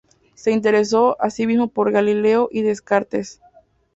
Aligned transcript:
Se 0.33 0.49
interesó 0.51 1.15
asimismo 1.21 1.67
por 1.67 1.91
Galileo 1.91 2.49
y 2.51 2.63
Descartes. 2.63 3.39